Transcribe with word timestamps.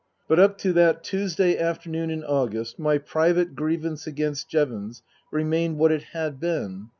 But 0.27 0.39
up 0.39 0.57
to 0.57 0.73
that 0.73 1.03
Tuesday 1.03 1.55
afternoon 1.59 2.09
in 2.09 2.23
August 2.23 2.79
my 2.79 2.97
private 2.97 3.53
grievance 3.53 4.07
against 4.07 4.49
Jevons 4.49 5.03
remained 5.31 5.77
what 5.77 5.91
it 5.91 6.01
had 6.13 6.39
been. 6.39 6.89